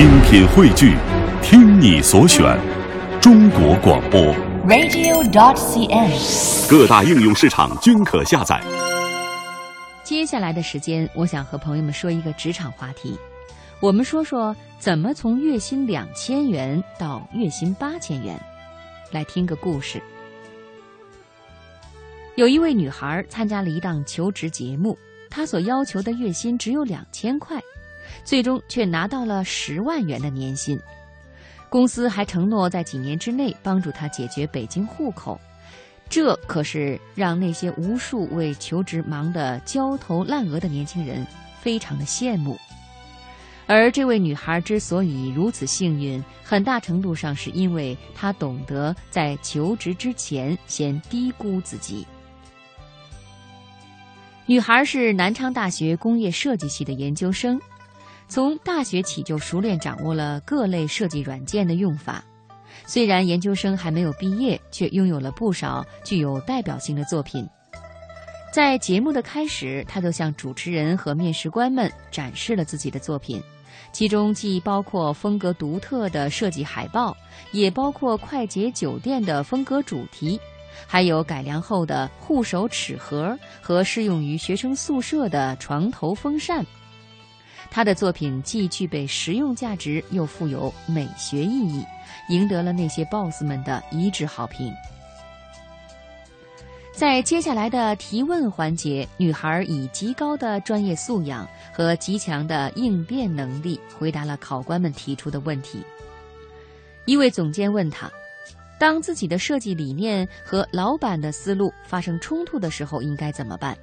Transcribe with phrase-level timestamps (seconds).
[0.00, 0.96] 精品汇聚，
[1.42, 2.58] 听你所选，
[3.20, 4.18] 中国广播。
[4.66, 6.70] radio.dot.cn，。
[6.70, 8.58] 各大应用市场均可下载。
[10.02, 13.18] 接下来的时间，我想和朋友们说一个职场话题。
[13.78, 18.40] 我们说说怎么从月薪两千元到月薪八千元。
[19.10, 20.00] 来听个故事。
[22.36, 24.96] 有一位女孩参加了一档求职节目，
[25.28, 27.60] 她所要求的月薪只有两千块，
[28.24, 30.78] 最终却拿到了十万元的年薪。
[31.68, 35.40] 公司还承诺在几年之内帮助她解决北京户口。
[36.08, 41.24] 这可是让那些无数为求职忙得焦头烂额的年轻人
[41.60, 42.58] 非常的羡慕。
[43.68, 52.04] 而这位女孩之所以如此幸运，很大程度上是因为她懂得在求职之前先低估自己。
[54.46, 57.60] 女孩是南昌大学工业设计系的研究生，
[58.30, 62.24] 从大学起就熟练掌握了各类设计软件的用法。
[62.86, 67.44] 虽然研究生还没有毕业，却拥有了不少具有代表性的作品。
[68.52, 73.42] 在节目的开始，他就向主持人和面试官们展示了自己的作品，
[73.92, 77.16] 其中既包括风格独特的设计海报，
[77.50, 80.38] 也包括快捷酒店的风格主题，
[80.86, 86.64] 还有改良后的护手尺盒和适用于学生宿舍的床头风扇。
[87.70, 91.84] 他的作品既具备实用价值，又富有美学意义，
[92.28, 94.74] 赢得了那些 boss 们的一致好评。
[96.92, 105.82] 在接下来的提问环节，女孩以极高的专业素养和极强的应变能力回答了考官们提出的问题。
[107.06, 108.10] 一位总监问她
[108.78, 113.74] ：“当自己的设计理念和老板的思路发生冲突的时候，应该怎么办？”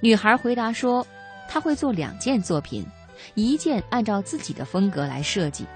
[0.00, 1.06] 女孩回答说
[1.48, 2.86] ：“他会做两件作品，
[3.34, 5.66] 一件按照自己的风格来设计，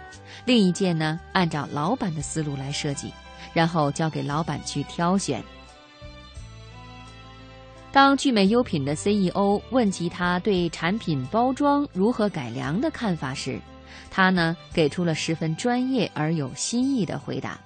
[0.45, 3.11] 另一件呢按照老板的思路来设计，
[3.55, 5.43] 然后交给老板去挑选。”
[7.91, 13.61] 当聚美优品的 CEO 问及他对产品包装如何改良的看法时，
[14.11, 17.61] 他呢给出了十分专业而有新意的回答，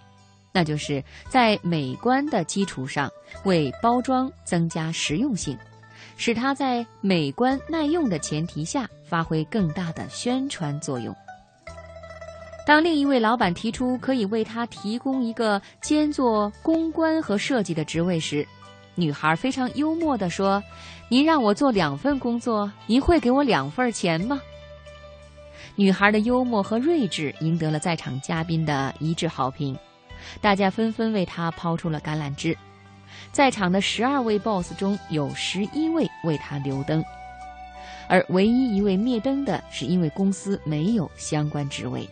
[0.51, 3.09] 那就是在美观的基础上
[3.45, 5.57] 为包装增加实用性，
[6.17, 11.15] 使它在美观耐用的前提下发挥更大的宣传作用。
[12.67, 18.45] 当另一位老板提出可以为他提供一个兼做公关和设计的职位时，
[18.97, 20.61] 女孩非常幽默地说
[21.09, 24.41] ：“您让我做两份工作，您会给我两份钱吗？”
[25.77, 29.79] 女孩的幽默和睿智赢得了在场嘉宾的一致好评，
[30.41, 32.57] 大家纷纷为她抛出了橄榄枝。
[33.33, 37.05] 在场的十二位 boss 中有十一位为他留灯，
[38.09, 42.09] 而唯一一位灭灯的是因为公司没有相关职位。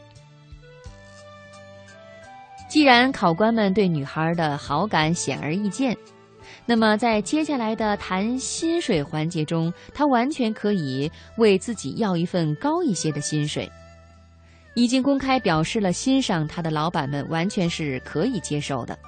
[2.69, 5.97] 既然考官们对女孩的好感显而易见。
[6.67, 13.71] 那么，在接下来的谈薪水环节中，他完全可以为自己要一份高一些的薪水。
[14.75, 18.99] 已经公开表示了欣赏他的老板们完全是可以接受的。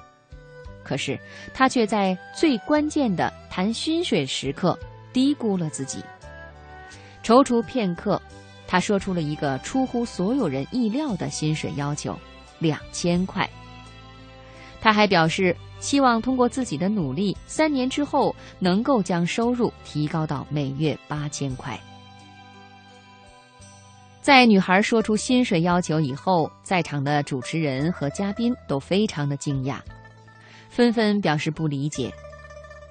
[0.87, 1.19] 可是，
[1.53, 4.77] 他却在最关键的谈薪水时刻
[5.11, 6.01] 低估了自己。
[7.21, 8.21] 踌躇片刻，
[8.65, 12.17] 他说出了一个出乎所有人意料的薪水要求：
[12.59, 13.47] 两千块。
[14.79, 15.55] 他还表示。
[15.79, 21.79] 希望通过自己的努力，三年之后能够将收入提高到每月八千块。
[24.19, 29.77] 在女孩说出薪水要求以后，在场的主持人和嘉宾都非常的惊讶，
[30.69, 32.11] 纷纷表示不理解。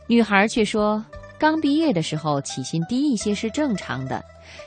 [0.07, 1.05] 女孩却说
[1.39, 4.23] ：“刚毕业的时候起薪低一些是正常的，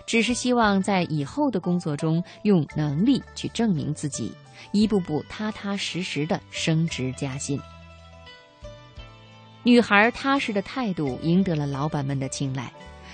[0.05, 4.33] 只是希望在以后的工作中用能力去证明自己，
[4.71, 7.59] 一步步踏踏实实的升职加薪。”
[9.63, 12.71] 女孩踏实的态度赢得了老板们的青睐，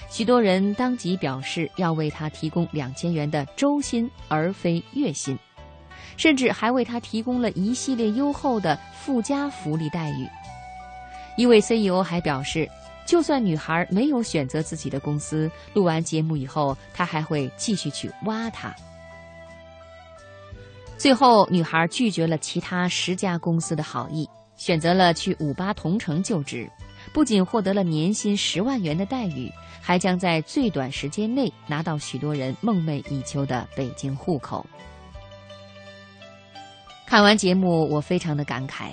[0.10, 5.38] 许多人当即表示要为她提供两千元的周薪而非月薪，
[6.18, 10.28] 甚至还为她提供了一系列优厚的附加福利待遇。
[11.38, 12.70] 一位 CEO 还表示，
[13.06, 18.74] 就算女孩没有选择自己的公司，录完节目以后，他还会继续去挖她。
[20.98, 24.28] 最后，女孩拒绝了其他十家公司的好意。
[24.56, 26.66] 选择了去五八同城就职，
[27.12, 29.52] 不仅获得了年薪十万元的待遇，
[29.82, 34.66] 还将在最短时间内拿到许多人梦寐以求的北京户口。
[37.16, 38.90] 看完节目，我非常的感慨。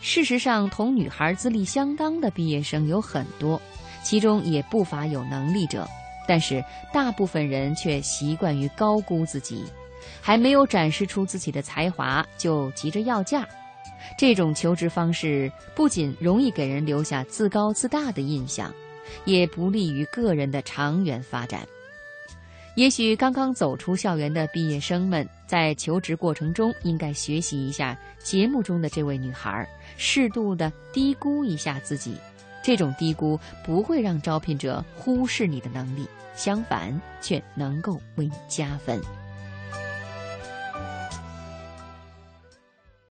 [0.00, 3.60] 事实上，同女孩资历相当的毕业生有很多，
[4.02, 5.86] 其中也不乏有能力者，
[6.26, 9.62] 但是大部分人却习惯于高估自己，
[10.22, 13.46] 还没有展示出自己的才华就急着要价。
[14.16, 18.72] 这种求职方式不仅容易给人留下自高自大的印象，
[19.26, 21.60] 也不利于个人的长远发展。
[22.76, 29.64] 也许刚刚走出校园的毕业生们在求职过程中，应该学习一下节目中的这位女孩，
[29.96, 32.16] 适度的低估一下自己。
[32.64, 36.04] 这种低估不会让招聘者忽视你的能力，
[36.34, 39.00] 相反却能够为你加分。